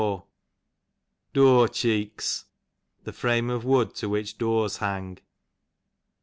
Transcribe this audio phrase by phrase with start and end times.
[0.01, 0.17] Dur, a
[1.31, 1.67] door.
[1.67, 2.45] Dur cheeks,
[3.03, 5.19] the frame of wood to which doors hang.